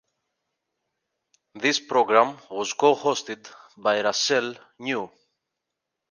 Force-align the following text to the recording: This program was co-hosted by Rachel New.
This 1.53 1.79
program 1.79 2.39
was 2.49 2.73
co-hosted 2.73 3.47
by 3.77 3.99
Rachel 4.01 4.55
New. 4.79 5.11